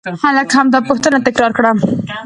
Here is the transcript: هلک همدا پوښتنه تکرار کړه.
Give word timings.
هلک 0.21 0.49
همدا 0.59 0.79
پوښتنه 0.89 1.17
تکرار 1.27 1.51
کړه. 1.57 1.71